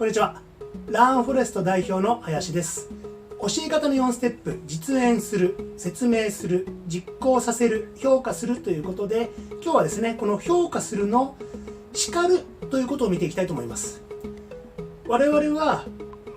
[0.00, 0.40] こんにちは。
[0.88, 2.88] ラーンフォレスト代表の林です。
[3.38, 9.28] 教え方の4ステップ実演する説明する実行させる評価するということで
[9.62, 11.36] 今日はですねこの評価するの
[11.92, 12.40] 叱る
[12.70, 14.00] ということを見ていきたいと思います。
[15.06, 15.84] 我々は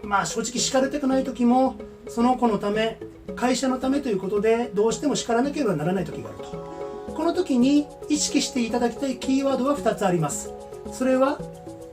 [0.04, 1.78] まあ正直叱りたくない時も
[2.10, 3.00] その子のため
[3.38, 7.14] 会社のためということでどうしても叱らなければならない時があると。
[7.16, 10.52] この時に意識していただきたいキーワードは2つあります。
[10.92, 11.40] それは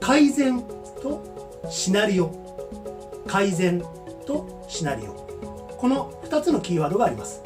[0.01, 0.61] 改善
[1.01, 1.30] と
[1.69, 2.31] シナリオ。
[3.27, 3.83] 改善
[4.25, 5.13] とシナリオ。
[5.77, 7.41] この2つのキーワードがあります。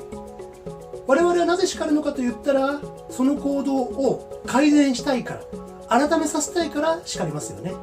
[1.08, 5.40] 我々はなぜ叱るのかと言ったらその行動を改善したいか
[5.90, 7.74] ら改めさせたいから叱りますよね。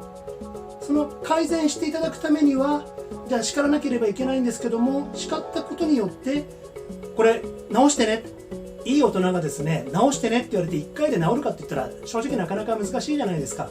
[0.81, 2.85] その改善していただくためには
[3.29, 6.43] じゃあ叱らなければいけないんですけども叱ったことによって
[7.15, 8.23] これ直してね。
[8.85, 13.69] いい大人がですね直してねって言われて1回で治るかって言ったら正直なかなか難しいじゃないですか。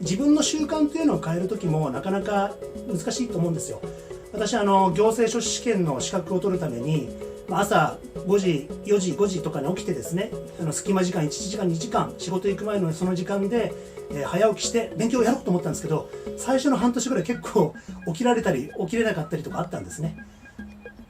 [0.00, 2.54] 自分の習慣というのを変える時もなかなか
[2.86, 3.80] 難しいと思うんですよ。
[4.32, 7.08] 私あの行政書士試験の資格を取るために
[7.50, 13.72] 朝5時4時5時とかに起きてですねあの隙間時間1時間2時間仕事行く前のその時間で、
[14.10, 17.74] えー、早起きして勉強をやろうと思ったんですけど最初の半年ぐらい結構
[18.08, 20.16] 起きられたり起きれなかったりとかあったんですね。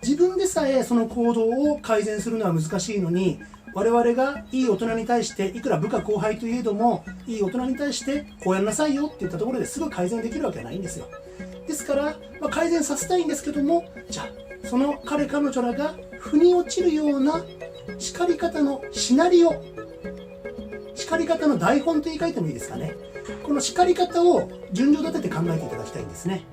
[0.02, 3.40] 自分でさえその行動を改善するのは難しいのに
[3.74, 11.06] 我々がいい大人に対していくら部下後輩といえどもいい大人に対してこうやんなさいよって言ったところですぐ改善できるわけはないんですよ。
[11.66, 12.04] ですから、
[12.40, 17.44] まあ、改善させたいんですけどもじゃあその彼彼女らが腑に落ちるような
[17.98, 19.62] 叱り方のシナリオ
[20.94, 22.94] 叱り方の台本と言い換えてもいいですかね。
[23.42, 26.44] この叱り方を順序立てて考えていただきたいんですね。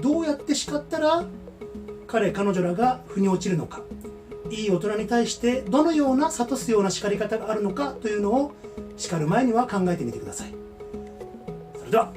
[0.00, 1.24] どうやって叱ったら
[2.10, 3.82] 彼彼女らが腑に落ちるのか？
[4.50, 7.92] いい大人に対してどのような諭すような叱り方があるのか？
[7.92, 8.52] というのを
[8.96, 10.52] 叱る前には考えてみてください。
[11.78, 12.12] それでは。